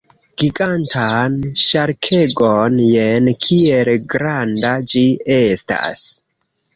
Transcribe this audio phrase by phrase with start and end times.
[0.41, 2.79] Gigantan ŝarkegon!
[2.85, 5.05] Jen kiel granda ĝi
[5.37, 6.03] estas!